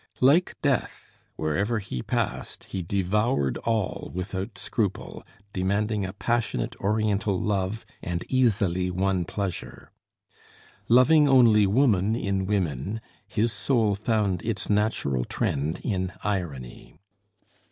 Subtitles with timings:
[0.19, 7.85] Like Death, wherever he passed, he devoured all without scruple, demanding a passionate, Oriental love
[8.01, 9.91] and easily won pleasure.
[10.89, 16.95] Loving only woman in women, his soul found its natural trend in irony.